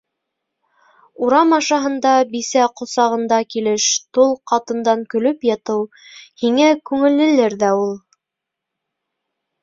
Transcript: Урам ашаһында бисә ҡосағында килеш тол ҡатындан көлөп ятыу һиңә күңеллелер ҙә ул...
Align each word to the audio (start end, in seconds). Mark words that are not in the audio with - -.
Урам 1.25 1.49
ашаһында 1.57 2.13
бисә 2.29 2.63
ҡосағында 2.79 3.37
килеш 3.55 3.85
тол 4.17 4.33
ҡатындан 4.51 5.03
көлөп 5.11 5.45
ятыу 5.49 5.83
һиңә 6.45 6.71
күңеллелер 6.93 7.57
ҙә 7.65 7.69
ул... 7.83 7.93